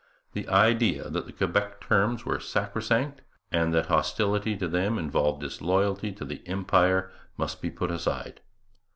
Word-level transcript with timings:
The 0.33 0.47
idea 0.49 1.11
that 1.11 1.27
the 1.27 1.31
Quebec 1.31 1.79
terms 1.81 2.25
were 2.25 2.39
sacrosanct, 2.39 3.21
and 3.51 3.71
that 3.75 3.85
hostility 3.85 4.57
to 4.57 4.67
them 4.67 4.97
involved 4.97 5.41
disloyalty 5.41 6.11
to 6.13 6.25
the 6.25 6.41
Empire, 6.47 7.11
must 7.37 7.61
be 7.61 7.69
put 7.69 7.91
aside. 7.91 8.41